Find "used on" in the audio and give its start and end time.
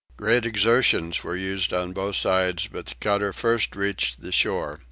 1.35-1.93